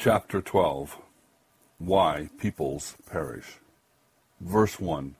Chapter 0.00 0.40
12 0.40 0.96
Why 1.78 2.28
Peoples 2.38 2.96
Perish. 3.10 3.56
Verse 4.40 4.78
1 4.78 5.16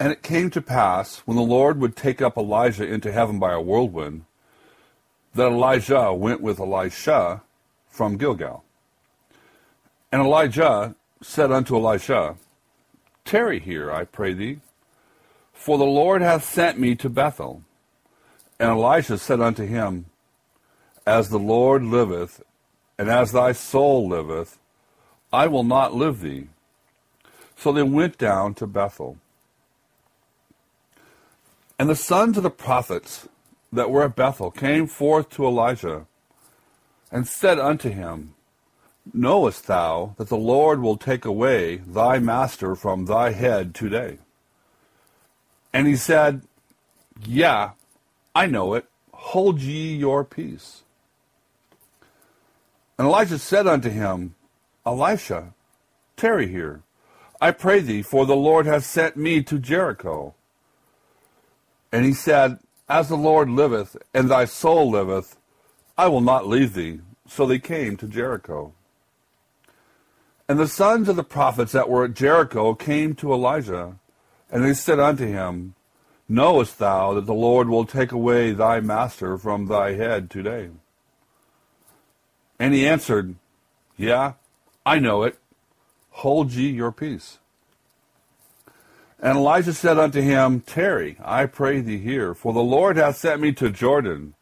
And 0.00 0.10
it 0.10 0.20
came 0.20 0.50
to 0.50 0.60
pass, 0.60 1.18
when 1.18 1.36
the 1.36 1.44
Lord 1.44 1.78
would 1.78 1.94
take 1.94 2.20
up 2.20 2.36
Elijah 2.36 2.84
into 2.84 3.12
heaven 3.12 3.38
by 3.38 3.52
a 3.52 3.60
whirlwind, 3.60 4.24
that 5.34 5.46
Elijah 5.46 6.12
went 6.12 6.40
with 6.40 6.58
Elisha 6.58 7.42
from 7.88 8.16
Gilgal. 8.16 8.64
And 10.10 10.20
Elijah 10.20 10.96
said 11.22 11.52
unto 11.52 11.76
Elisha, 11.76 12.34
Tarry 13.24 13.60
here, 13.60 13.92
I 13.92 14.06
pray 14.06 14.32
thee, 14.32 14.58
for 15.52 15.78
the 15.78 15.84
Lord 15.84 16.20
hath 16.20 16.42
sent 16.42 16.80
me 16.80 16.96
to 16.96 17.08
Bethel. 17.08 17.62
And 18.58 18.70
Elisha 18.70 19.18
said 19.18 19.40
unto 19.40 19.64
him, 19.64 20.06
As 21.06 21.28
the 21.28 21.38
Lord 21.38 21.84
liveth, 21.84 22.42
and 22.98 23.08
as 23.10 23.32
thy 23.32 23.52
soul 23.52 24.08
liveth, 24.08 24.58
I 25.32 25.46
will 25.46 25.64
not 25.64 25.94
live 25.94 26.20
thee. 26.20 26.48
So 27.56 27.72
they 27.72 27.82
went 27.82 28.18
down 28.18 28.54
to 28.54 28.66
Bethel. 28.66 29.18
And 31.78 31.88
the 31.88 31.96
sons 31.96 32.36
of 32.36 32.42
the 32.42 32.50
prophets 32.50 33.28
that 33.72 33.90
were 33.90 34.04
at 34.04 34.16
Bethel 34.16 34.50
came 34.50 34.86
forth 34.86 35.30
to 35.30 35.44
Elijah, 35.44 36.06
and 37.10 37.26
said 37.26 37.58
unto 37.58 37.90
him, 37.90 38.34
Knowest 39.12 39.66
thou 39.66 40.14
that 40.16 40.28
the 40.28 40.36
Lord 40.36 40.80
will 40.80 40.96
take 40.96 41.24
away 41.24 41.76
thy 41.76 42.18
master 42.18 42.74
from 42.74 43.04
thy 43.04 43.32
head 43.32 43.74
today? 43.74 44.18
And 45.72 45.86
he 45.86 45.96
said, 45.96 46.42
Yeah, 47.26 47.72
I 48.34 48.46
know 48.46 48.74
it. 48.74 48.86
Hold 49.12 49.60
ye 49.60 49.94
your 49.94 50.24
peace. 50.24 50.82
And 52.98 53.06
Elijah 53.06 53.38
said 53.38 53.66
unto 53.66 53.90
him, 53.90 54.34
Elisha, 54.86 55.54
tarry 56.16 56.48
here, 56.48 56.82
I 57.40 57.50
pray 57.50 57.80
thee, 57.80 58.02
for 58.02 58.24
the 58.24 58.36
Lord 58.36 58.66
hath 58.66 58.84
sent 58.84 59.16
me 59.16 59.42
to 59.42 59.58
Jericho. 59.58 60.34
And 61.92 62.04
he 62.04 62.12
said, 62.12 62.58
As 62.88 63.08
the 63.08 63.16
Lord 63.16 63.50
liveth, 63.50 63.96
and 64.14 64.30
thy 64.30 64.44
soul 64.44 64.90
liveth, 64.90 65.36
I 65.98 66.08
will 66.08 66.20
not 66.20 66.46
leave 66.46 66.74
thee. 66.74 67.00
So 67.26 67.46
they 67.46 67.58
came 67.58 67.96
to 67.96 68.06
Jericho. 68.06 68.72
And 70.48 70.58
the 70.58 70.68
sons 70.68 71.08
of 71.08 71.16
the 71.16 71.24
prophets 71.24 71.72
that 71.72 71.88
were 71.88 72.04
at 72.04 72.14
Jericho 72.14 72.74
came 72.74 73.14
to 73.16 73.32
Elijah, 73.32 73.96
and 74.50 74.64
they 74.64 74.74
said 74.74 75.00
unto 75.00 75.26
him, 75.26 75.74
Knowest 76.28 76.78
thou 76.78 77.14
that 77.14 77.26
the 77.26 77.34
Lord 77.34 77.68
will 77.68 77.86
take 77.86 78.12
away 78.12 78.52
thy 78.52 78.80
master 78.80 79.36
from 79.36 79.66
thy 79.66 79.92
head 79.94 80.30
today? 80.30 80.70
And 82.58 82.74
he 82.74 82.86
answered, 82.86 83.36
Yeah, 83.96 84.34
I 84.86 84.98
know 84.98 85.22
it. 85.22 85.38
Hold 86.10 86.52
ye 86.52 86.68
your 86.68 86.92
peace. 86.92 87.38
And 89.20 89.38
Elijah 89.38 89.72
said 89.72 89.98
unto 89.98 90.20
him, 90.20 90.60
Tarry, 90.60 91.16
I 91.24 91.46
pray 91.46 91.80
thee 91.80 91.98
here, 91.98 92.34
for 92.34 92.52
the 92.52 92.60
Lord 92.60 92.96
hath 92.96 93.16
sent 93.16 93.40
me 93.40 93.52
to 93.52 93.70
Jordan. 93.70 94.34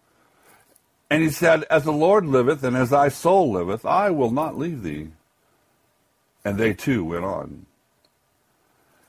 And 1.08 1.22
he 1.22 1.30
said, 1.30 1.64
As 1.70 1.84
the 1.84 1.92
Lord 1.92 2.26
liveth, 2.26 2.64
and 2.64 2.76
as 2.76 2.90
thy 2.90 3.08
soul 3.08 3.52
liveth, 3.52 3.86
I 3.86 4.10
will 4.10 4.30
not 4.30 4.58
leave 4.58 4.82
thee. 4.82 5.10
And 6.44 6.58
they 6.58 6.74
two 6.74 7.04
went 7.04 7.24
on. 7.24 7.66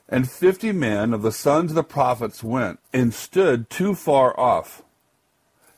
And 0.08 0.30
fifty 0.30 0.70
men 0.70 1.12
of 1.12 1.22
the 1.22 1.32
sons 1.32 1.72
of 1.72 1.74
the 1.74 1.82
prophets 1.82 2.44
went, 2.44 2.78
and 2.92 3.12
stood 3.12 3.68
too 3.68 3.94
far 3.94 4.38
off. 4.38 4.82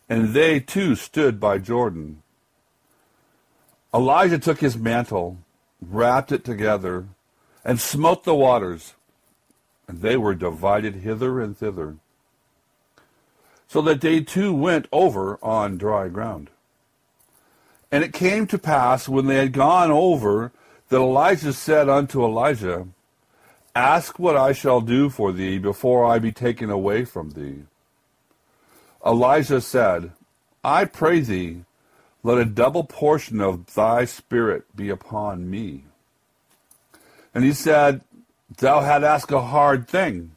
And 0.08 0.34
they 0.34 0.60
two 0.60 0.94
stood 0.94 1.40
by 1.40 1.58
Jordan. 1.58 2.22
Elijah 3.96 4.38
took 4.38 4.60
his 4.60 4.76
mantle, 4.76 5.38
wrapped 5.80 6.30
it 6.30 6.44
together, 6.44 7.06
and 7.64 7.80
smote 7.80 8.24
the 8.24 8.34
waters, 8.34 8.92
and 9.88 10.02
they 10.02 10.18
were 10.18 10.34
divided 10.34 10.96
hither 10.96 11.40
and 11.40 11.56
thither, 11.56 11.96
so 13.66 13.80
that 13.80 14.02
they 14.02 14.20
two 14.20 14.52
went 14.52 14.86
over 14.92 15.38
on 15.42 15.78
dry 15.78 16.08
ground. 16.08 16.50
And 17.90 18.04
it 18.04 18.12
came 18.12 18.46
to 18.48 18.58
pass, 18.58 19.08
when 19.08 19.28
they 19.28 19.36
had 19.36 19.54
gone 19.54 19.90
over, 19.90 20.52
that 20.90 20.98
Elijah 20.98 21.54
said 21.54 21.88
unto 21.88 22.22
Elisha, 22.22 22.86
Ask 23.74 24.18
what 24.18 24.36
I 24.36 24.52
shall 24.52 24.82
do 24.82 25.08
for 25.08 25.32
thee 25.32 25.56
before 25.56 26.04
I 26.04 26.18
be 26.18 26.32
taken 26.32 26.68
away 26.68 27.06
from 27.06 27.30
thee. 27.30 27.62
Elisha 29.02 29.62
said, 29.62 30.12
I 30.62 30.84
pray 30.84 31.20
thee, 31.20 31.62
let 32.26 32.38
a 32.38 32.44
double 32.44 32.82
portion 32.82 33.40
of 33.40 33.72
thy 33.72 34.04
spirit 34.04 34.64
be 34.74 34.88
upon 34.88 35.48
me. 35.48 35.84
And 37.32 37.44
he 37.44 37.52
said, 37.52 38.00
Thou 38.58 38.80
hast 38.80 39.04
asked 39.04 39.30
a 39.30 39.42
hard 39.42 39.86
thing. 39.86 40.32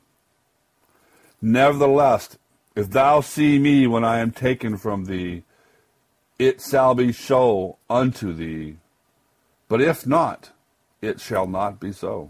Nevertheless, 1.41 2.37
if 2.75 2.91
thou 2.91 3.21
see 3.21 3.57
me 3.57 3.87
when 3.87 4.03
I 4.03 4.19
am 4.19 4.29
taken 4.29 4.77
from 4.77 5.05
thee, 5.05 5.41
it 6.37 6.61
shall 6.61 6.93
be 6.93 7.11
so 7.11 7.79
unto 7.89 8.33
thee. 8.33 8.75
But 9.67 9.81
if 9.81 10.05
not, 10.05 10.51
it 11.01 11.19
shall 11.19 11.47
not 11.47 11.79
be 11.79 11.91
so. 11.91 12.29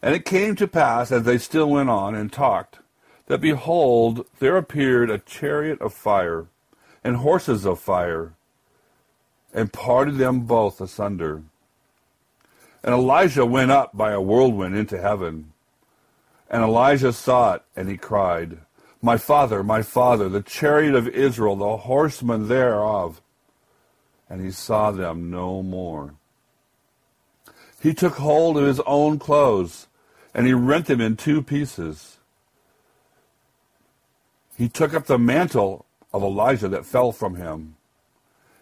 And 0.00 0.14
it 0.14 0.24
came 0.24 0.56
to 0.56 0.66
pass, 0.66 1.12
as 1.12 1.24
they 1.24 1.36
still 1.36 1.68
went 1.68 1.90
on 1.90 2.14
and 2.14 2.32
talked, 2.32 2.78
that 3.26 3.42
behold, 3.42 4.24
there 4.38 4.56
appeared 4.56 5.10
a 5.10 5.18
chariot 5.18 5.82
of 5.82 5.92
fire 5.92 6.46
and 7.02 7.16
horses 7.16 7.64
of 7.64 7.80
fire, 7.80 8.34
and 9.52 9.72
parted 9.72 10.16
them 10.16 10.40
both 10.40 10.80
asunder. 10.80 11.42
And 12.82 12.94
Elijah 12.94 13.44
went 13.44 13.70
up 13.70 13.96
by 13.96 14.12
a 14.12 14.20
whirlwind 14.20 14.76
into 14.76 15.00
heaven. 15.00 15.52
And 16.50 16.62
Elisha 16.62 17.12
saw 17.12 17.54
it, 17.54 17.62
and 17.76 17.88
he 17.88 17.96
cried, 17.96 18.58
My 19.02 19.16
father, 19.16 19.62
my 19.62 19.82
father, 19.82 20.28
the 20.28 20.42
chariot 20.42 20.94
of 20.94 21.08
Israel, 21.08 21.56
the 21.56 21.76
horsemen 21.78 22.48
thereof. 22.48 23.20
And 24.28 24.44
he 24.44 24.50
saw 24.50 24.90
them 24.90 25.30
no 25.30 25.62
more. 25.62 26.14
He 27.80 27.94
took 27.94 28.14
hold 28.14 28.58
of 28.58 28.66
his 28.66 28.80
own 28.80 29.18
clothes, 29.18 29.86
and 30.34 30.46
he 30.46 30.52
rent 30.52 30.86
them 30.86 31.00
in 31.00 31.16
two 31.16 31.42
pieces. 31.42 32.18
He 34.56 34.68
took 34.68 34.92
up 34.92 35.06
the 35.06 35.18
mantle 35.18 35.86
of 36.12 36.22
Elijah 36.22 36.68
that 36.68 36.86
fell 36.86 37.12
from 37.12 37.36
him 37.36 37.76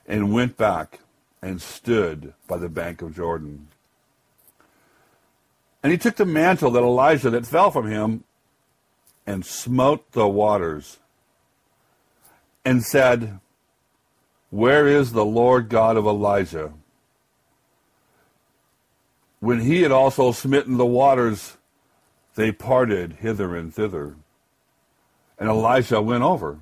and 0.06 0.32
went 0.32 0.56
back 0.56 1.00
and 1.40 1.62
stood 1.62 2.34
by 2.46 2.56
the 2.56 2.68
bank 2.68 3.02
of 3.02 3.14
Jordan. 3.14 3.68
And 5.82 5.92
he 5.92 5.98
took 5.98 6.16
the 6.16 6.26
mantle 6.26 6.70
that 6.72 6.82
Elijah 6.82 7.30
that 7.30 7.46
fell 7.46 7.70
from 7.70 7.88
him 7.88 8.24
and 9.26 9.44
smote 9.44 10.12
the 10.12 10.26
waters 10.26 10.98
and 12.64 12.82
said, 12.82 13.38
Where 14.50 14.86
is 14.86 15.12
the 15.12 15.24
Lord 15.24 15.68
God 15.68 15.96
of 15.96 16.06
Elijah? 16.06 16.72
When 19.40 19.60
he 19.60 19.82
had 19.82 19.92
also 19.92 20.32
smitten 20.32 20.78
the 20.78 20.86
waters, 20.86 21.56
they 22.34 22.50
parted 22.50 23.14
hither 23.20 23.54
and 23.54 23.72
thither. 23.72 24.16
And 25.38 25.48
Elisha 25.48 26.02
went 26.02 26.24
over. 26.24 26.58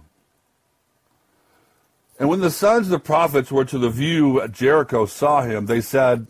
And 2.18 2.28
when 2.28 2.40
the 2.40 2.50
sons 2.50 2.86
of 2.86 2.90
the 2.90 2.98
prophets 2.98 3.52
were 3.52 3.64
to 3.66 3.78
the 3.78 3.90
view 3.90 4.40
at 4.40 4.52
Jericho 4.52 5.06
saw 5.06 5.42
him, 5.42 5.66
they 5.66 5.80
said, 5.80 6.26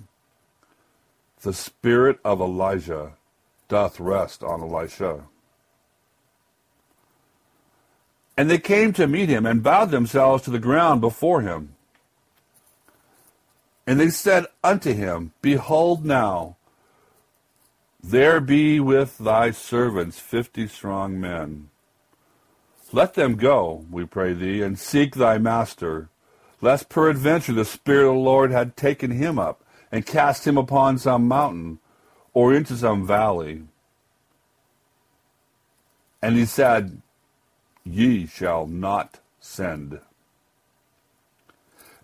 The 1.42 1.52
spirit 1.52 2.19
of 2.24 2.41
Elijah 2.41 3.12
doth 3.69 4.00
rest 4.00 4.42
on 4.42 4.62
Elisha. 4.62 5.22
And 8.36 8.50
they 8.50 8.58
came 8.58 8.92
to 8.94 9.06
meet 9.06 9.28
him 9.28 9.47
and 9.47 9.62
bowed 9.62 9.91
themselves 9.91 10.42
to 10.44 10.50
the 10.50 10.58
ground 10.58 11.00
before 11.00 11.41
him. 11.41 11.74
And 13.86 14.00
they 14.00 14.10
said 14.10 14.47
unto 14.65 14.92
him, 14.92 15.33
Behold 15.41 16.04
now, 16.04 16.56
there 18.03 18.41
be 18.41 18.78
with 18.78 19.18
thy 19.18 19.53
servants 19.53 20.18
fifty 20.18 20.66
strong 20.66 21.21
men. 21.21 21.71
Let 22.97 23.13
them 23.13 23.37
go, 23.37 23.84
we 23.91 24.07
pray 24.07 24.33
thee, 24.33 24.63
and 24.63 24.78
seek 24.78 25.16
thy 25.16 25.37
master, 25.37 26.09
lest 26.63 26.89
peradventure 26.89 27.53
the 27.53 27.66
Spirit 27.66 28.09
of 28.09 28.15
the 28.15 28.21
Lord 28.21 28.53
had 28.53 28.75
taken 28.75 29.10
him 29.10 29.39
up, 29.39 29.63
and 29.93 30.07
cast 30.07 30.47
him 30.47 30.57
upon 30.57 30.97
some 30.97 31.28
mountain, 31.28 31.78
or 32.33 32.54
into 32.54 32.75
some 32.75 33.07
valley. 33.07 33.65
And 36.22 36.37
he 36.37 36.47
said, 36.47 37.03
Ye 37.84 38.27
shall 38.27 38.66
not 38.66 39.21
send. 39.41 40.01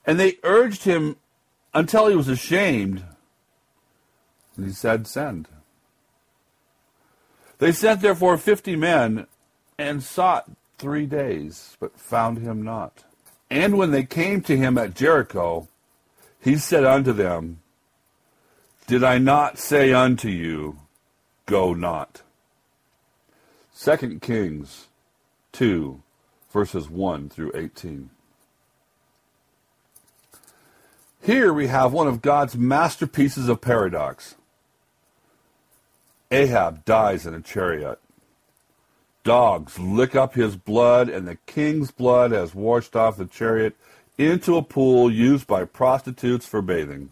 And 0.04 0.20
they 0.20 0.36
urged 0.42 0.84
him 0.84 1.16
until 1.72 2.08
he 2.08 2.16
was 2.16 2.28
ashamed. 2.28 3.02
And 4.58 4.66
he 4.66 4.72
said, 4.72 5.06
Send. 5.06 5.48
They 7.56 7.72
sent 7.72 8.02
therefore 8.02 8.36
fifty 8.36 8.76
men 8.76 9.26
and 9.78 10.02
sought 10.02 10.50
three 10.82 11.06
days, 11.06 11.76
but 11.78 11.96
found 11.96 12.38
him 12.38 12.60
not. 12.60 13.04
And 13.48 13.78
when 13.78 13.92
they 13.92 14.02
came 14.02 14.40
to 14.42 14.56
him 14.56 14.76
at 14.76 14.96
Jericho, 14.96 15.68
he 16.40 16.56
said 16.56 16.82
unto 16.84 17.12
them, 17.12 17.60
Did 18.88 19.04
I 19.04 19.18
not 19.18 19.58
say 19.58 19.92
unto 19.92 20.28
you, 20.28 20.80
Go 21.46 21.72
not? 21.72 22.22
2 23.78 24.18
Kings 24.18 24.88
2, 25.52 26.02
verses 26.52 26.90
1 26.90 27.28
through 27.28 27.52
18. 27.54 28.10
Here 31.22 31.52
we 31.52 31.68
have 31.68 31.92
one 31.92 32.08
of 32.08 32.22
God's 32.22 32.56
masterpieces 32.56 33.48
of 33.48 33.60
paradox. 33.60 34.34
Ahab 36.32 36.84
dies 36.84 37.24
in 37.24 37.34
a 37.34 37.40
chariot. 37.40 38.00
Dogs 39.24 39.78
lick 39.78 40.16
up 40.16 40.34
his 40.34 40.56
blood, 40.56 41.08
and 41.08 41.26
the 41.26 41.36
king's 41.46 41.90
blood 41.90 42.32
has 42.32 42.54
washed 42.54 42.96
off 42.96 43.16
the 43.16 43.26
chariot 43.26 43.76
into 44.18 44.56
a 44.56 44.62
pool 44.62 45.10
used 45.10 45.46
by 45.46 45.64
prostitutes 45.64 46.46
for 46.46 46.60
bathing. 46.60 47.10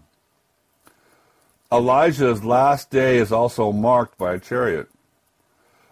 Elijah's 1.72 2.44
last 2.44 2.90
day 2.90 3.18
is 3.18 3.30
also 3.30 3.70
marked 3.70 4.18
by 4.18 4.34
a 4.34 4.40
chariot, 4.40 4.88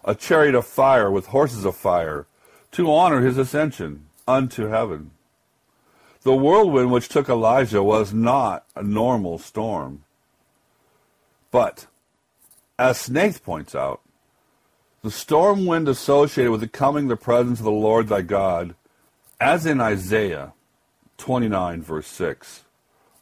a 0.03 0.13
chariot 0.13 0.55
of 0.55 0.65
fire 0.65 1.09
with 1.09 1.27
horses 1.27 1.63
of 1.63 1.75
fire, 1.75 2.25
to 2.71 2.91
honor 2.91 3.21
his 3.21 3.37
ascension 3.37 4.05
unto 4.27 4.67
heaven. 4.67 5.11
The 6.23 6.35
whirlwind 6.35 6.91
which 6.91 7.07
took 7.07 7.29
Elijah 7.29 7.81
was 7.81 8.13
not 8.13 8.65
a 8.75 8.83
normal 8.83 9.39
storm. 9.39 10.03
But, 11.49 11.87
as 12.77 12.99
Snaith 12.99 13.43
points 13.43 13.73
out, 13.73 14.01
the 15.01 15.11
storm 15.11 15.65
wind 15.65 15.87
associated 15.87 16.51
with 16.51 16.61
the 16.61 16.67
coming 16.67 17.05
of 17.05 17.09
the 17.09 17.15
presence 17.17 17.59
of 17.59 17.65
the 17.65 17.71
Lord 17.71 18.07
thy 18.07 18.21
God, 18.21 18.75
as 19.39 19.65
in 19.65 19.79
Isaiah 19.79 20.53
29, 21.17 21.81
verse 21.81 22.07
6, 22.07 22.63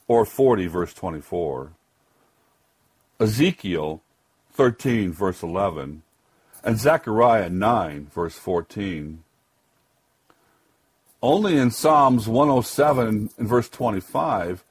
or 0.07 0.25
40, 0.25 0.67
verse 0.67 0.93
24, 0.93 1.73
Ezekiel 3.19 4.01
13, 4.53 5.11
verse 5.11 5.43
11, 5.43 6.01
and 6.63 6.79
Zechariah 6.79 7.49
9, 7.49 8.07
verse 8.13 8.35
14. 8.35 9.23
Only 11.21 11.57
in 11.57 11.71
Psalms 11.71 12.27
107 12.27 13.29
and 13.37 13.47
verse 13.47 13.69
25 13.69 14.63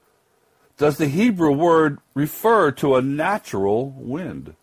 does 0.77 0.97
the 0.97 1.09
Hebrew 1.09 1.53
word 1.53 1.99
refer 2.15 2.71
to 2.73 2.97
a 2.97 3.03
natural 3.03 3.91
wind. 3.91 4.55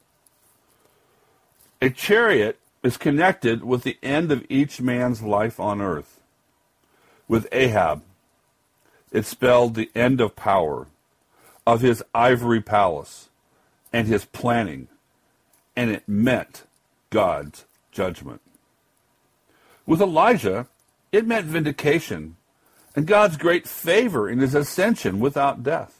A 1.83 1.89
chariot 1.89 2.59
is 2.81 2.95
connected 2.95 3.65
with 3.65 3.83
the 3.83 3.97
end 4.01 4.31
of 4.31 4.45
each 4.47 4.79
man's 4.79 5.21
life 5.21 5.59
on 5.59 5.81
earth. 5.81 6.21
With 7.27 7.45
Ahab, 7.51 8.03
it 9.11 9.25
spelled 9.25 9.75
the 9.75 9.91
end 9.93 10.21
of 10.21 10.37
power, 10.37 10.87
of 11.67 11.81
his 11.81 12.01
ivory 12.15 12.61
palace, 12.61 13.27
and 13.91 14.07
his 14.07 14.23
planning, 14.23 14.87
and 15.75 15.91
it 15.91 16.07
meant 16.07 16.63
God's 17.09 17.65
judgment. 17.91 18.39
With 19.85 20.01
Elijah, 20.01 20.67
it 21.11 21.27
meant 21.27 21.47
vindication 21.47 22.37
and 22.95 23.05
God's 23.05 23.35
great 23.35 23.67
favor 23.67 24.29
in 24.29 24.39
his 24.39 24.55
ascension 24.55 25.19
without 25.19 25.63
death. 25.63 25.99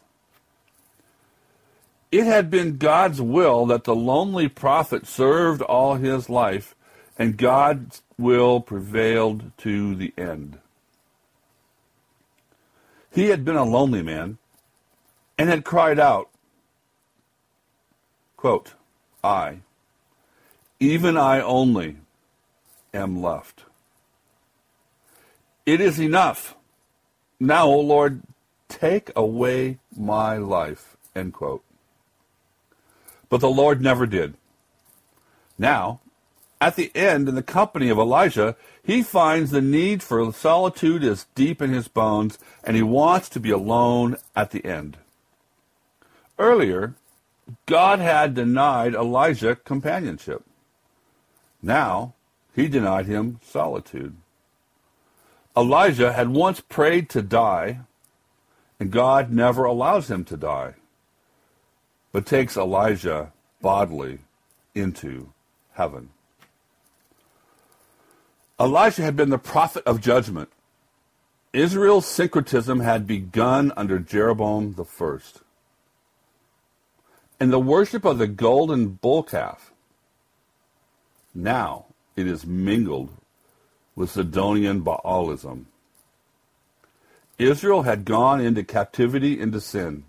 It 2.14 2.28
had 2.28 2.52
been 2.52 2.78
God's 2.78 3.20
will 3.20 3.66
that 3.66 3.86
the 3.86 3.96
lonely 3.96 4.48
prophet 4.48 5.08
served 5.08 5.64
all 5.64 5.96
his 5.96 6.30
life, 6.30 6.76
and 7.18 7.36
God's 7.36 8.04
will 8.20 8.62
prevailed 8.62 9.52
to 9.58 9.96
the 9.96 10.14
end. 10.16 10.60
He 13.12 13.30
had 13.30 13.44
been 13.44 13.56
a 13.56 13.64
lonely 13.64 14.04
man 14.04 14.38
and 15.40 15.50
had 15.50 15.66
cried 15.66 15.98
out, 15.98 16.30
quote, 18.38 18.76
I, 19.24 19.62
even 20.80 21.18
I 21.18 21.42
only, 21.42 21.98
am 22.94 23.24
left. 23.24 23.64
It 25.66 25.82
is 25.82 26.00
enough. 26.00 26.54
Now, 27.40 27.66
O 27.66 27.80
Lord, 27.80 28.22
take 28.70 29.10
away 29.16 29.80
my 29.98 30.38
life. 30.38 30.96
End 31.16 31.34
quote. 31.34 31.64
But 33.34 33.42
the 33.42 33.50
Lord 33.50 33.82
never 33.82 34.06
did. 34.06 34.36
Now, 35.58 36.02
at 36.62 36.76
the 36.76 36.92
end, 36.94 37.28
in 37.28 37.34
the 37.34 37.42
company 37.42 37.90
of 37.90 37.98
Elisha, 37.98 38.56
he 38.84 39.02
finds 39.02 39.50
the 39.50 39.60
need 39.60 40.04
for 40.04 40.32
solitude 40.32 41.04
is 41.04 41.26
deep 41.34 41.60
in 41.60 41.72
his 41.72 41.88
bones, 41.88 42.38
and 42.64 42.76
he 42.76 42.84
wants 42.84 43.30
to 43.30 43.40
be 43.40 43.50
alone 43.50 44.18
at 44.36 44.52
the 44.52 44.64
end. 44.64 44.98
Earlier, 46.38 46.94
God 47.66 47.98
had 47.98 48.36
denied 48.36 48.94
Elijah 48.94 49.56
companionship. 49.56 50.44
Now, 51.60 52.14
he 52.56 52.68
denied 52.68 53.08
him 53.08 53.40
solitude. 53.42 54.16
Elijah 55.58 56.14
had 56.14 56.30
once 56.30 56.60
prayed 56.60 57.10
to 57.10 57.24
die, 57.24 57.80
and 58.80 58.92
God 58.92 59.32
never 59.32 59.64
allows 59.64 60.12
him 60.12 60.24
to 60.26 60.38
die, 60.38 60.76
but 62.14 62.26
takes 62.26 62.56
Elijah 62.56 63.34
bodily 63.62 64.20
into 64.74 65.34
heaven. 65.74 66.10
Elijah 68.60 69.02
had 69.02 69.18
been 69.18 69.32
the 69.32 69.38
prophet 69.38 69.84
of 69.86 70.00
judgment. 70.00 70.50
Israel's 71.52 72.06
syncretism 72.06 72.80
had 72.80 73.06
begun 73.06 73.74
under 73.76 74.00
Jeroboam 74.00 74.76
the 74.76 74.86
first. 74.86 75.42
And 77.40 77.52
the 77.52 77.60
worship 77.60 78.06
of 78.06 78.20
the 78.20 78.28
golden 78.28 78.90
bull 78.90 79.24
calf, 79.24 79.72
now 81.34 81.86
it 82.16 82.28
is 82.28 82.46
mingled 82.46 83.10
with 83.96 84.12
Sidonian 84.12 84.84
Baalism. 84.84 85.66
Israel 87.40 87.82
had 87.82 88.06
gone 88.06 88.40
into 88.40 88.64
captivity 88.64 89.40
into 89.40 89.60
sin, 89.60 90.06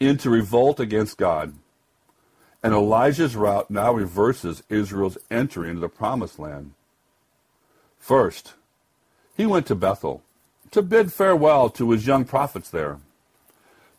into 0.00 0.30
revolt 0.30 0.80
against 0.80 1.18
God. 1.18 1.54
And 2.62 2.74
Elijah's 2.74 3.36
route 3.36 3.70
now 3.70 3.92
reverses 3.92 4.62
Israel's 4.68 5.18
entry 5.30 5.68
into 5.68 5.80
the 5.80 5.88
promised 5.88 6.38
land. 6.38 6.72
First, 7.98 8.54
he 9.36 9.46
went 9.46 9.66
to 9.66 9.74
Bethel 9.74 10.22
to 10.70 10.82
bid 10.82 11.12
farewell 11.12 11.68
to 11.70 11.90
his 11.90 12.06
young 12.06 12.24
prophets 12.24 12.70
there. 12.70 12.98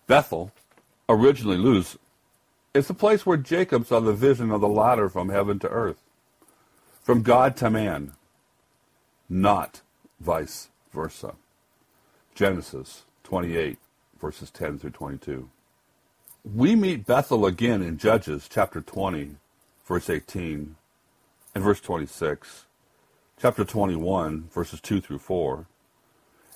Bethel, 0.07 0.51
originally 1.07 1.57
Luz, 1.57 1.97
is 2.73 2.87
the 2.87 2.93
place 2.93 3.25
where 3.25 3.37
Jacob 3.37 3.85
saw 3.85 3.99
the 3.99 4.13
vision 4.13 4.51
of 4.51 4.61
the 4.61 4.67
ladder 4.67 5.09
from 5.09 5.29
heaven 5.29 5.59
to 5.59 5.69
earth, 5.69 6.01
from 7.01 7.21
God 7.21 7.55
to 7.57 7.69
man, 7.69 8.13
not 9.29 9.81
vice 10.19 10.69
versa. 10.93 11.35
Genesis 12.33 13.03
28, 13.23 13.77
verses 14.19 14.49
10 14.51 14.79
through 14.79 14.91
22. 14.91 15.49
We 16.43 16.75
meet 16.75 17.05
Bethel 17.05 17.45
again 17.45 17.83
in 17.83 17.99
Judges 17.99 18.49
chapter 18.49 18.81
20, 18.81 19.35
verse 19.85 20.09
18, 20.09 20.75
and 21.53 21.63
verse 21.63 21.79
26, 21.79 22.65
chapter 23.39 23.63
21, 23.63 24.49
verses 24.51 24.81
2 24.81 25.01
through 25.01 25.19
4, 25.19 25.67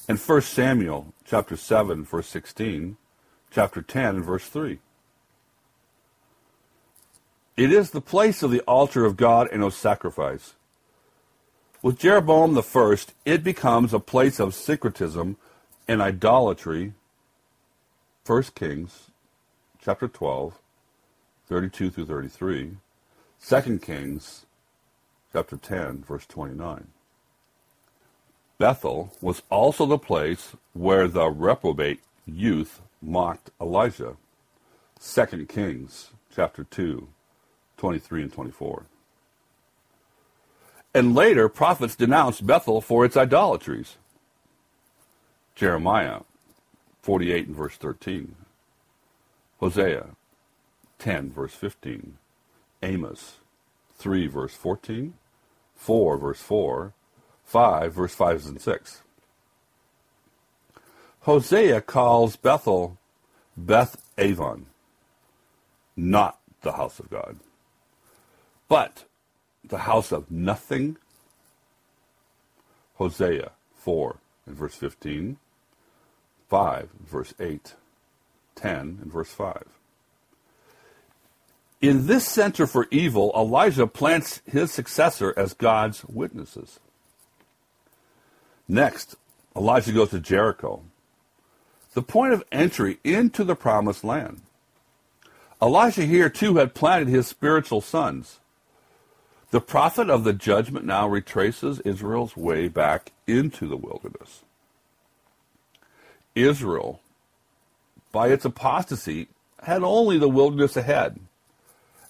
and 0.10 0.18
1 0.18 0.42
Samuel 0.42 1.14
chapter 1.24 1.56
7, 1.56 2.04
verse 2.04 2.28
16, 2.30 2.98
chapter 3.52 3.84
10, 3.84 4.16
and 4.16 4.26
verse 4.26 4.48
3. 4.48 4.80
It 7.56 7.72
is 7.72 7.92
the 7.92 8.02
place 8.02 8.42
of 8.42 8.50
the 8.50 8.62
altar 8.62 9.06
of 9.06 9.16
God 9.16 9.48
and 9.52 9.62
of 9.64 9.76
sacrifice. 9.76 10.56
With 11.84 12.00
Jeroboam 12.00 12.56
the 12.56 12.64
first, 12.64 13.14
it 13.24 13.44
becomes 13.44 13.94
a 13.94 14.00
place 14.00 14.40
of 14.40 14.56
syncretism 14.56 15.38
and 15.88 16.02
idolatry. 16.02 16.94
1 18.26 18.44
Kings 18.56 19.12
chapter 19.86 20.08
12, 20.08 20.58
32 21.48 21.92
through 21.92 22.06
33. 22.08 22.78
2 23.48 23.78
Kings 23.78 24.48
chapter 25.32 25.58
10, 25.58 26.04
verse 26.08 26.26
29. 26.26 26.88
Bethel 28.58 29.14
was 29.22 29.44
also 29.52 29.86
the 29.86 30.00
place 30.00 30.54
where 30.74 31.08
the 31.08 31.28
reprobate 31.28 32.00
youth 32.26 32.82
mocked 33.00 33.52
Elisha. 33.62 34.16
2 35.00 35.46
Kings 35.46 36.10
chapter 36.36 36.64
2, 36.64 37.08
23 37.78 38.24
and 38.24 38.34
24. 38.34 38.86
And 40.96 41.14
later, 41.14 41.48
prophets 41.48 41.96
denounced 41.96 42.48
Bethel 42.48 42.82
for 42.82 43.06
its 43.06 43.16
idolatries. 43.16 43.98
Jeremiah 45.54 46.22
48 47.04 47.48
and 47.48 47.56
verse 47.56 47.76
13. 47.76 48.36
Hosea 49.66 50.10
10 51.00 51.32
verse 51.32 51.56
15. 51.56 52.20
Amos 52.84 53.38
3 53.96 54.28
verse 54.28 54.54
14. 54.54 55.16
4 55.74 56.18
verse 56.20 56.40
4. 56.40 56.94
5 57.46 57.94
verse 57.94 58.14
5 58.14 58.46
and 58.46 58.62
6. 58.62 59.02
Hosea 61.22 61.82
calls 61.82 62.36
Bethel 62.36 63.00
Beth 63.58 63.98
Aven, 64.20 64.68
not 65.96 66.40
the 66.62 66.74
house 66.74 67.00
of 67.00 67.10
God, 67.10 67.40
but 68.68 69.06
the 69.64 69.80
house 69.80 70.12
of 70.12 70.30
nothing. 70.30 70.98
Hosea 72.98 73.50
4 73.78 74.18
and 74.46 74.56
verse 74.56 74.76
15, 74.76 75.38
5 76.50 76.90
verse 77.08 77.34
8, 77.40 77.74
10 78.56 79.00
and 79.02 79.12
verse 79.12 79.30
5. 79.30 79.64
In 81.82 82.08
this 82.08 82.28
center 82.28 82.66
for 82.66 82.88
evil, 82.90 83.32
Elijah 83.36 83.86
plants 83.86 84.42
his 84.50 84.72
successor 84.72 85.34
as 85.38 85.54
God's 85.54 86.04
witnesses. 86.06 86.80
Next, 88.68 89.16
Elijah 89.56 89.92
goes 89.92 90.10
to 90.10 90.20
Jericho, 90.20 90.82
the 91.94 92.02
point 92.02 92.34
of 92.34 92.44
entry 92.52 92.98
into 93.04 93.44
the 93.44 93.56
promised 93.56 94.04
land. 94.04 94.42
Elijah 95.62 96.06
here 96.06 96.30
too 96.30 96.58
had 96.58 96.74
planted 96.74 97.08
his 97.08 97.28
spiritual 97.28 97.82
sons. 97.82 98.40
The 99.52 99.62
prophet 99.62 100.10
of 100.10 100.24
the 100.24 100.34
judgment 100.34 100.86
now 100.86 101.08
retraces 101.08 101.80
Israel's 101.82 102.36
way 102.36 102.68
back 102.68 103.12
into 103.28 103.68
the 103.68 103.78
wilderness. 103.78 104.42
Israel, 106.34 107.00
by 108.16 108.30
its 108.30 108.46
apostasy, 108.46 109.28
had 109.64 109.84
only 109.84 110.18
the 110.18 110.30
wilderness 110.30 110.78
ahead, 110.78 111.20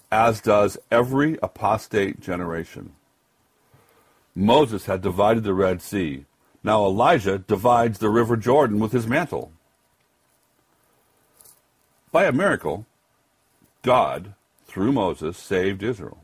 as 0.08 0.40
does 0.40 0.78
every 0.88 1.36
apostate 1.42 2.20
generation. 2.20 2.92
Moses 4.32 4.86
had 4.86 5.02
divided 5.02 5.42
the 5.42 5.52
Red 5.52 5.82
Sea. 5.82 6.24
Now 6.62 6.84
Elijah 6.84 7.38
divides 7.38 7.98
the 7.98 8.08
river 8.08 8.36
Jordan 8.36 8.78
with 8.78 8.92
his 8.92 9.08
mantle. 9.08 9.50
By 12.12 12.26
a 12.26 12.32
miracle, 12.32 12.86
God, 13.82 14.34
through 14.68 14.92
Moses, 14.92 15.36
saved 15.36 15.82
Israel. 15.82 16.22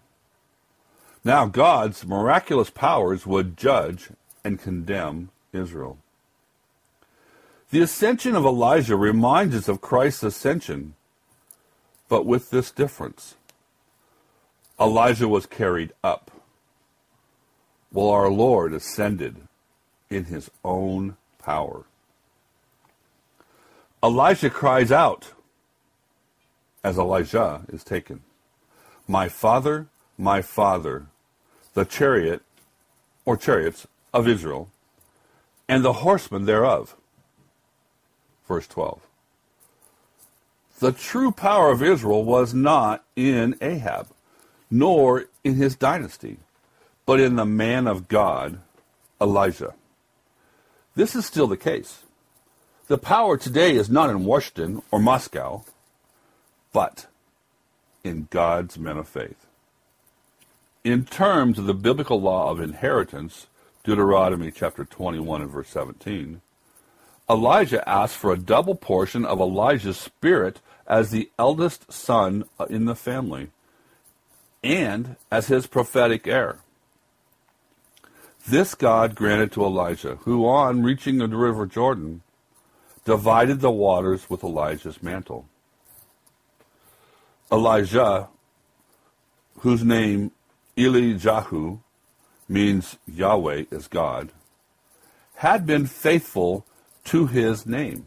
Now 1.25 1.47
God's 1.47 2.07
miraculous 2.07 2.71
powers 2.71 3.27
would 3.27 3.57
judge 3.57 4.11
and 4.45 4.61
condemn 4.61 5.31
Israel. 5.53 5.99
The 7.73 7.81
ascension 7.81 8.37
of 8.37 8.45
Elisha 8.45 8.95
reminds 8.97 9.57
us 9.57 9.67
of 9.67 9.81
Christ's 9.81 10.25
ascension, 10.25 10.93
but 12.07 12.27
with 12.27 12.51
this 12.51 12.71
difference. 12.71 13.37
Elijah 14.79 15.27
was 15.27 15.47
carried 15.47 15.95
up, 16.05 16.31
while 17.91 18.11
our 18.11 18.29
Lord 18.29 18.75
ascended 18.75 19.49
in 20.11 20.25
his 20.27 20.51
own 20.63 21.17
power. 21.39 21.87
Elijah 24.05 24.51
cries 24.51 24.93
out 24.93 25.33
as 26.85 26.99
Elijah 26.99 27.63
is 27.73 27.83
taken, 27.83 28.21
My 29.09 29.31
father, 29.31 29.87
my 30.19 30.43
father, 30.43 31.07
the 31.73 31.87
chariot 31.87 32.43
or 33.25 33.39
chariots 33.39 33.87
of 34.13 34.29
Israel, 34.29 34.69
and 35.67 35.83
the 35.83 35.95
horsemen 35.95 36.45
thereof. 36.45 36.97
Verse 38.47 38.67
12. 38.67 39.01
The 40.81 40.93
true 40.93 41.31
power 41.31 41.71
of 41.71 41.83
Israel 41.83 42.25
was 42.25 42.53
not 42.53 43.05
in 43.15 43.57
Ahab, 43.61 44.09
nor 44.71 45.27
in 45.45 45.55
his 45.55 45.77
dynasty, 45.77 46.39
but 47.07 47.21
in 47.21 47.37
the 47.37 47.47
man 47.47 47.87
of 47.87 48.09
God, 48.09 48.59
Elijah. 49.21 49.75
This 50.95 51.15
is 51.15 51.25
still 51.25 51.47
the 51.47 51.57
case. 51.57 52.03
The 52.89 52.99
power 52.99 53.37
today 53.37 53.77
is 53.77 53.89
not 53.89 54.11
in 54.11 54.25
Washington 54.25 54.83
or 54.91 54.99
Moscow, 54.99 55.65
but 56.73 57.07
in 58.03 58.27
God's 58.31 58.79
men 58.79 58.99
of 58.99 59.09
faith. 59.09 59.47
In 60.85 61.05
terms 61.05 61.59
of 61.59 61.67
the 61.67 61.75
biblical 61.75 62.21
law 62.21 62.51
of 62.51 62.61
inheritance, 62.61 63.47
Deuteronomy 63.85 64.51
chapter 64.51 64.85
21 64.85 65.43
and 65.43 65.51
verse 65.51 65.69
17, 65.69 66.41
Elisha 67.29 67.87
asked 67.89 68.17
for 68.17 68.33
a 68.33 68.39
double 68.39 68.75
portion 68.75 69.25
of 69.25 69.41
Elijah's 69.41 69.97
spirit 69.97 70.61
as 70.87 71.11
the 71.11 71.31
eldest 71.39 71.93
son 71.93 72.45
uh, 72.59 72.67
in 72.69 72.85
the 72.85 72.95
family 72.95 73.49
and 74.63 75.17
as 75.31 75.47
his 75.49 75.67
prophetic 75.67 76.27
heir. 76.27 76.59
This 78.47 78.75
God 78.75 79.15
granted 79.15 79.53
to 79.53 79.65
Elisha, 79.65 80.17
who, 80.23 80.47
on 80.47 80.83
reaching 80.83 81.19
the 81.19 81.29
river 81.29 81.65
Jordan, 81.65 82.23
divided 83.05 83.61
the 83.61 83.71
waters 83.71 84.29
with 84.29 84.43
Elijah's 84.43 85.03
mantle. 85.03 85.47
Elijah, 87.51 88.29
whose 89.59 89.85
name 89.85 90.33
Elijahu 90.77 91.81
means 92.49 92.97
Yahweh 93.07 93.65
is 93.71 93.87
God, 93.87 94.31
had 95.37 95.67
been 95.67 95.87
faithful 95.87 96.65
to 97.05 97.27
his 97.27 97.67
name. 97.67 98.07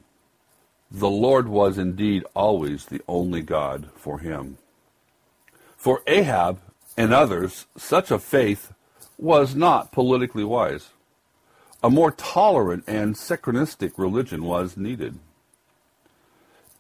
The 0.91 1.09
Lord 1.09 1.47
was 1.47 1.77
indeed 1.77 2.23
always 2.33 2.85
the 2.85 3.01
only 3.07 3.41
God 3.41 3.89
for 3.95 4.19
him. 4.19 4.57
For 5.75 6.01
Ahab 6.07 6.59
and 6.97 7.13
others, 7.13 7.65
such 7.77 8.11
a 8.11 8.19
faith 8.19 8.73
was 9.17 9.55
not 9.55 9.91
politically 9.91 10.43
wise. 10.43 10.89
A 11.83 11.89
more 11.89 12.11
tolerant 12.11 12.83
and 12.87 13.15
syncretistic 13.15 13.97
religion 13.97 14.43
was 14.45 14.77
needed. 14.77 15.19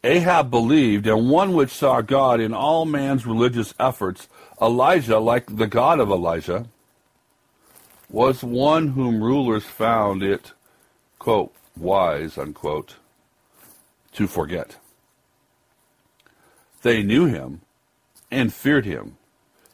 Ahab 0.03 0.51
believed, 0.51 1.07
and 1.07 1.29
one 1.29 1.53
which 1.53 1.71
saw 1.71 2.01
God 2.01 2.39
in 2.39 2.53
all 2.53 2.85
man's 2.85 3.25
religious 3.25 3.73
efforts, 3.79 4.27
Elijah, 4.61 5.19
like 5.19 5.57
the 5.57 5.67
God 5.67 5.99
of 5.99 6.11
Elijah, 6.11 6.67
was 8.09 8.43
one 8.43 8.89
whom 8.89 9.23
rulers 9.23 9.65
found 9.65 10.21
it, 10.21 10.53
quote, 11.17 11.53
wise, 11.77 12.37
unquote, 12.37 12.95
to 14.13 14.27
forget. 14.27 14.77
They 16.81 17.03
knew 17.03 17.25
him 17.25 17.61
and 18.31 18.53
feared 18.53 18.85
him. 18.85 19.17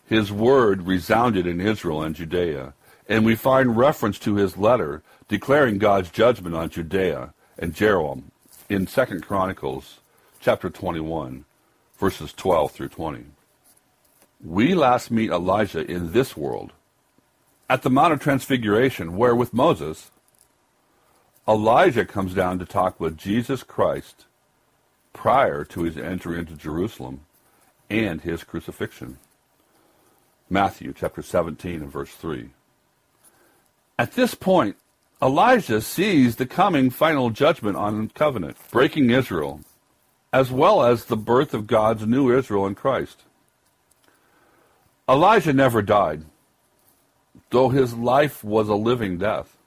His 0.06 0.32
word 0.32 0.88
resounded 0.88 1.48
in 1.48 1.62
Israel 1.62 2.02
and 2.02 2.16
Judea, 2.16 2.74
and 3.08 3.26
we 3.26 3.36
find 3.36 3.78
reference 3.78 4.20
to 4.20 4.36
his 4.36 4.58
letter 4.58 5.04
declaring 5.28 5.78
God's 5.78 6.10
judgment 6.10 6.56
on 6.56 6.70
Judea 6.70 7.34
and 7.58 7.74
Jeroboam 7.74 8.32
in 8.70 8.86
2 8.86 9.06
Chronicles 9.22 10.00
chapter 10.40 10.70
21, 10.70 11.46
verses 11.98 12.34
12 12.34 12.72
through 12.72 12.90
20. 12.90 13.26
We 14.44 14.74
last 14.74 15.12
meet 15.12 15.30
Elijah 15.30 15.90
in 15.90 16.14
this 16.14 16.36
world 16.36 16.74
at 17.70 17.84
the 17.84 17.90
Mount 17.90 18.12
of 18.12 18.20
Transfiguration, 18.20 19.16
where 19.16 19.36
with 19.36 19.54
Moses, 19.54 20.12
Elijah 21.48 22.06
comes 22.06 22.34
down 22.34 22.60
to 22.60 22.66
talk 22.66 23.00
with 23.00 23.18
Jesus 23.18 23.64
Christ 23.64 24.26
prior 25.14 25.64
to 25.66 25.84
his 25.84 25.98
entry 25.98 26.38
into 26.38 26.54
Jerusalem 26.54 27.22
and 27.90 28.22
his 28.22 28.44
crucifixion. 28.44 29.18
Matthew 30.50 30.94
chapter 30.96 31.22
17 31.22 31.82
and 31.82 31.92
verse 31.92 32.12
3. 32.12 32.52
At 33.98 34.14
this 34.14 34.36
point, 34.36 34.76
Elijah 35.22 35.82
sees 35.82 36.36
the 36.36 36.46
coming 36.46 36.90
final 36.90 37.30
judgment 37.30 37.76
on 37.76 38.08
the 38.08 38.14
covenant, 38.14 38.58
breaking 38.72 39.10
Israel, 39.10 39.62
as 40.34 40.52
well 40.52 40.84
as 40.84 41.06
the 41.06 41.18
birth 41.18 41.54
of 41.54 41.68
God's 41.68 42.06
new 42.06 42.36
Israel 42.36 42.66
in 42.66 42.76
Christ. 42.76 43.24
Elijah 45.10 45.54
never 45.54 45.82
died, 45.82 46.24
though 47.50 47.70
his 47.70 47.94
life 47.94 48.44
was 48.44 48.70
a 48.70 48.76
living 48.76 49.18
death. 49.18 49.58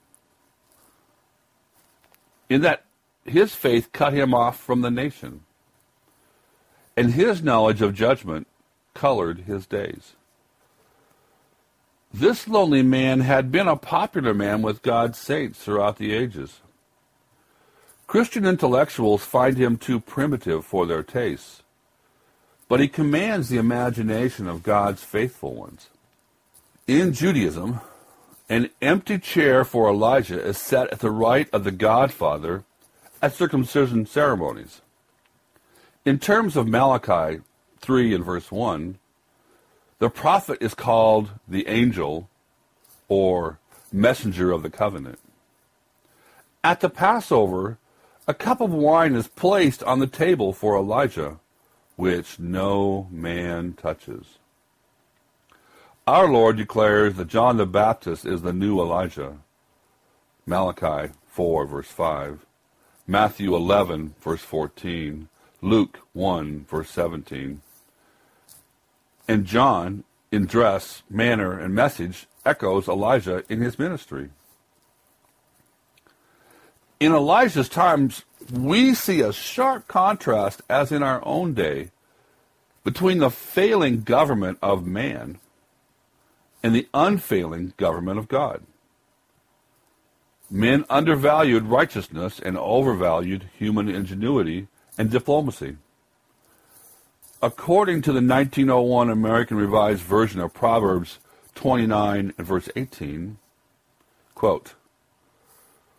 In 2.49 2.61
that 2.61 2.85
his 3.25 3.55
faith 3.55 3.93
cut 3.93 4.13
him 4.13 4.35
off 4.35 4.59
from 4.59 4.83
the 4.83 4.91
nation, 4.91 5.41
and 6.97 7.13
his 7.13 7.43
knowledge 7.43 7.83
of 7.83 7.95
judgment 7.95 8.47
colored 8.93 9.41
his 9.41 9.67
days. 9.67 10.13
This 12.13 12.47
lonely 12.47 12.83
man 12.83 13.21
had 13.21 13.51
been 13.51 13.67
a 13.67 13.77
popular 13.77 14.35
man 14.35 14.63
with 14.63 14.83
God's 14.83 15.19
saints 15.19 15.59
throughout 15.59 15.97
the 15.97 16.13
ages. 16.13 16.61
Christian 18.07 18.47
intellectuals 18.47 19.25
find 19.25 19.57
him 19.57 19.77
too 19.77 19.99
primitive 19.99 20.65
for 20.65 20.87
their 20.87 21.03
tastes, 21.03 21.63
but 22.69 22.79
he 22.79 22.87
commands 22.87 23.49
the 23.49 23.57
imagination 23.57 24.47
of 24.47 24.63
God's 24.63 25.03
faithful 25.03 25.55
ones. 25.55 25.89
In 26.87 27.13
Judaism, 27.13 27.81
an 28.49 28.71
empty 28.83 29.19
chair 29.19 29.65
for 29.65 29.89
Elijah 29.89 30.41
is 30.41 30.59
set 30.59 30.93
at 30.93 31.01
the 31.01 31.11
right 31.11 31.49
of 31.53 31.65
the 31.65 31.71
Godfather 31.71 32.65
at 33.23 33.35
circumcision 33.35 34.05
ceremonies. 34.05 34.83
In 36.05 36.19
terms 36.19 36.57
of 36.57 36.69
Malachi 36.69 37.41
3 37.81 38.15
and 38.15 38.25
verse 38.25 38.53
1, 38.53 38.99
the 39.99 40.11
prophet 40.11 40.59
is 40.61 40.75
called 40.75 41.31
the 41.49 41.67
angel 41.67 42.29
or 43.09 43.59
messenger 43.91 44.53
of 44.53 44.63
the 44.63 44.71
covenant. 44.71 45.19
At 46.63 46.81
the 46.81 46.91
Passover, 46.91 47.79
a 48.27 48.35
cup 48.35 48.61
of 48.61 48.73
wine 48.73 49.15
is 49.15 49.29
placed 49.29 49.83
on 49.85 50.01
the 50.01 50.07
table 50.07 50.53
for 50.53 50.77
Elijah, 50.77 51.39
which 51.97 52.39
no 52.39 53.09
man 53.11 53.75
touches. 53.75 54.39
Our 56.07 56.29
Lord 56.29 56.59
declares 56.59 57.15
that 57.15 57.29
John 57.29 57.57
the 57.57 57.65
Baptist 57.65 58.27
is 58.27 58.43
the 58.43 58.53
new 58.53 58.79
Elijah. 58.79 59.39
Malachi 60.45 61.15
4, 61.29 61.67
verse 61.67 61.89
5. 61.89 62.45
Matthew 63.07 63.57
11, 63.57 64.15
verse 64.21 64.43
14. 64.43 65.31
Luke 65.63 66.01
1, 66.13 66.67
verse 66.69 66.91
17. 66.91 67.63
And 69.27 69.47
John, 69.47 70.05
in 70.31 70.45
dress, 70.45 71.03
manner, 71.09 71.59
and 71.59 71.75
message, 71.75 72.27
echoes 72.45 72.87
Elijah 72.87 73.43
in 73.49 73.63
his 73.63 73.79
ministry. 73.79 74.29
In 77.01 77.13
Elijah's 77.13 77.71
times, 77.71 78.27
we 78.53 78.93
see 78.93 79.23
a 79.23 79.33
sharp 79.33 79.89
contrast, 79.89 80.61
as 80.69 80.93
in 80.93 81.03
our 81.03 81.25
own 81.25 81.55
day, 81.55 81.93
between 82.85 83.21
the 83.21 83.31
failing 83.31 84.03
government 84.03 84.59
of 84.61 84.87
man 84.87 85.39
and 86.65 86.75
the 86.75 86.89
unfailing 86.95 87.75
government 87.77 88.19
of 88.19 88.27
God. 88.27 88.63
Men 90.51 90.87
undervalued 90.89 91.65
righteousness 91.65 92.41
and 92.41 92.57
overvalued 92.57 93.51
human 93.59 93.91
ingenuity 93.91 94.69
and 94.97 95.11
diplomacy. 95.11 95.77
According 97.43 98.01
to 98.03 98.13
the 98.13 98.23
1901 98.23 99.11
American 99.11 99.59
Revised 99.59 100.01
Version 100.01 100.41
of 100.41 100.55
Proverbs 100.55 101.19
29 101.55 102.33
and 102.39 102.47
verse 102.47 102.71
18, 102.75 103.37
quote, 104.35 104.73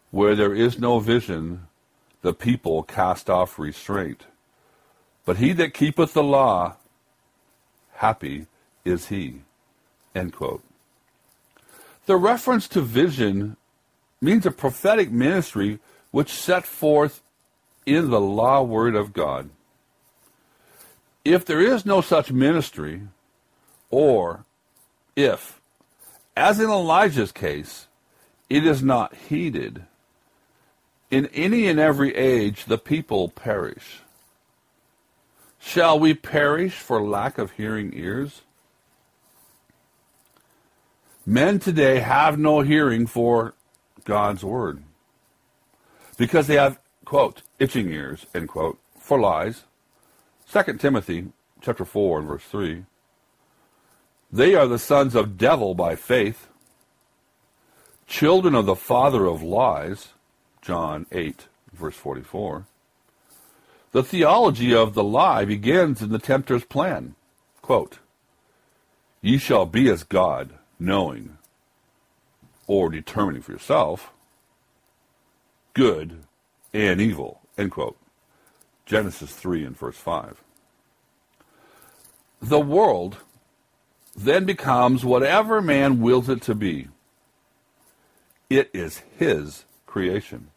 Where 0.10 0.36
there 0.36 0.55
is 0.55 0.79
no 0.79 1.00
vision, 1.00 1.67
the 2.24 2.34
people 2.34 2.81
cast 2.81 3.29
off 3.29 3.60
restraint. 3.60 4.24
But 5.25 5.38
he 5.38 5.53
that 5.53 5.75
keepeth 5.75 6.13
the 6.13 6.24
law, 6.24 6.77
happy 7.93 8.48
is 8.84 9.10
he. 9.10 9.41
End 10.15 10.34
quote. 10.34 10.63
The 12.05 12.15
reference 12.15 12.67
to 12.69 12.81
vision 12.81 13.57
means 14.22 14.45
a 14.45 14.51
prophetic 14.51 15.12
ministry 15.12 15.79
which 16.12 16.31
set 16.31 16.65
forth 16.65 17.22
in 17.86 18.10
the 18.10 18.22
law 18.22 18.63
word 18.63 18.95
of 18.95 19.13
God. 19.13 19.50
If 21.25 21.43
there 21.45 21.60
is 21.60 21.86
no 21.86 22.01
such 22.01 22.31
ministry, 22.31 23.01
or 23.89 24.45
if, 25.15 25.60
as 26.38 26.60
in 26.60 26.69
Elijah's 26.69 27.31
case, 27.31 27.88
it 28.50 28.65
is 28.65 28.81
not 28.81 29.15
heeded, 29.29 29.84
in 31.10 31.27
any 31.27 31.67
and 31.67 31.79
every 31.79 32.15
age 32.15 32.65
the 32.65 32.77
people 32.77 33.29
perish. 33.29 34.01
Shall 35.60 36.00
we 36.00 36.13
perish 36.13 36.74
for 36.74 37.01
lack 37.01 37.38
of 37.38 37.51
hearing 37.51 37.91
ears? 37.93 38.41
Men 41.25 41.58
today 41.58 42.01
have 42.01 42.38
no 42.38 42.62
hearing 42.62 43.08
for 43.08 43.55
God's 44.03 44.44
word 44.44 44.84
because 46.17 46.46
they 46.46 46.55
have, 46.55 46.79
quote, 47.03 47.41
itching 47.58 47.89
ears, 47.91 48.27
end 48.36 48.48
quote, 48.48 48.77
for 49.00 49.20
lies. 49.20 49.63
2 50.51 50.77
Timothy 50.77 51.32
chapter 51.62 51.84
4 51.84 52.20
and 52.20 52.27
verse 52.27 52.44
3. 52.44 52.86
They 54.32 54.53
are 54.53 54.67
the 54.67 54.77
sons 54.77 55.15
of 55.15 55.38
devil 55.38 55.74
by 55.74 55.96
faith, 55.96 56.48
children 58.05 58.53
of 58.53 58.67
the 58.67 58.75
father 58.75 59.25
of 59.25 59.41
lies, 59.41 60.10
John 60.62 61.08
8, 61.12 61.48
verse 61.74 61.96
44. 61.96 62.67
The 63.94 64.03
theology 64.03 64.75
of 64.75 64.94
the 64.94 65.03
lie 65.03 65.46
begins 65.46 66.01
in 66.03 66.10
the 66.10 66.20
tempter's 66.20 66.65
plan. 66.65 67.16
Quote, 67.64 67.98
Ye 69.22 69.40
shall 69.40 69.66
be 69.66 69.90
as 69.90 70.03
God, 70.03 70.51
knowing 70.79 71.38
or 72.68 72.90
determining 72.90 73.42
for 73.42 73.51
yourself 73.51 74.11
good 75.74 76.24
and 76.74 77.00
evil. 77.00 77.42
End 77.57 77.72
quote. 77.72 77.98
Genesis 78.85 79.33
3 79.33 79.66
and 79.66 79.77
verse 79.77 79.98
5. 79.98 80.44
The 82.42 82.59
world 82.59 83.18
then 84.16 84.46
becomes 84.46 85.03
whatever 85.03 85.61
man 85.61 86.00
wills 86.01 86.29
it 86.29 86.42
to 86.44 86.55
be. 86.55 86.88
It 88.50 88.70
is 88.74 89.01
his 89.18 89.66
creation. 89.85 90.50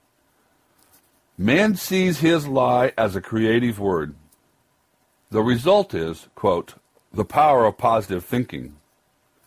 Man 1.36 1.76
sees 1.76 2.18
his 2.18 2.46
lie 2.46 2.92
as 2.98 3.16
a 3.16 3.20
creative 3.20 3.78
word. 3.78 4.14
The 5.30 5.42
result 5.42 5.94
is, 5.94 6.28
quote, 6.34 6.74
the 7.12 7.24
power 7.24 7.64
of 7.64 7.78
positive 7.78 8.24
thinking, 8.24 8.76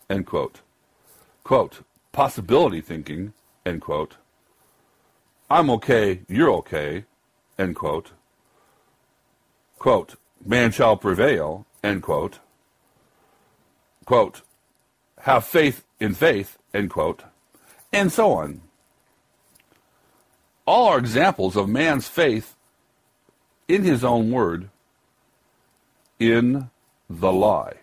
end 0.08 0.26
quote. 0.26 0.60
Quote, 1.44 1.84
possibility 2.12 2.80
thinking, 2.80 3.32
end 3.64 3.80
quote. 3.80 4.16
I'm 5.50 5.70
okay, 5.70 6.20
you're 6.28 6.52
okay, 6.52 7.04
end 7.58 7.76
quote. 7.76 8.12
Quote, 9.78 10.16
man 10.44 10.70
shall 10.70 10.96
prevail, 10.96 11.66
end 11.82 12.02
quote. 12.02 12.38
Quote, 14.04 14.42
have 15.20 15.44
faith 15.44 15.84
in 16.00 16.14
faith, 16.14 16.58
end 16.72 16.90
quote, 16.90 17.24
and 17.92 18.10
so 18.10 18.32
on. 18.32 18.62
All 20.66 20.88
are 20.88 20.98
examples 20.98 21.56
of 21.56 21.68
man's 21.68 22.08
faith 22.08 22.56
in 23.68 23.82
his 23.84 24.04
own 24.04 24.30
word 24.30 24.70
in 26.18 26.70
the 27.10 27.32
lie. 27.32 27.81